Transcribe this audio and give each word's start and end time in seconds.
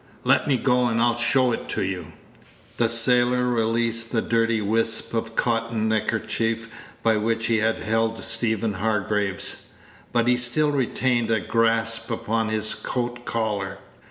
Let 0.23 0.47
me 0.47 0.57
go, 0.57 0.85
and 0.87 0.99
I'll 0.99 1.15
show 1.15 1.51
it 1.51 1.69
to 1.69 1.83
you." 1.83 2.13
The 2.77 2.89
sailor 2.89 3.45
released 3.47 4.11
the 4.11 4.21
dirty 4.23 4.59
wisp 4.59 5.13
of 5.13 5.35
cotton 5.35 5.87
neckerchief 5.87 6.69
by 7.03 7.17
which 7.17 7.45
he 7.45 7.57
had 7.57 7.83
held 7.83 8.23
Stephen 8.25 8.73
Hargraves, 8.73 9.67
but 10.11 10.27
he 10.27 10.37
still 10.37 10.71
retained 10.71 11.29
a 11.29 11.39
grasp 11.39 12.09
upon 12.09 12.49
his 12.49 12.73
coat 12.73 13.25
collar. 13.25 13.77